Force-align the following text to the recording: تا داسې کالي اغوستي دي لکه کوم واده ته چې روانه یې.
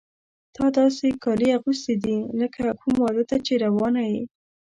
تا 0.55 0.65
داسې 0.77 1.07
کالي 1.23 1.47
اغوستي 1.57 1.93
دي 2.03 2.17
لکه 2.39 2.63
کوم 2.79 2.93
واده 3.03 3.23
ته 3.29 3.37
چې 3.45 3.53
روانه 3.65 4.01
یې. 4.11 4.21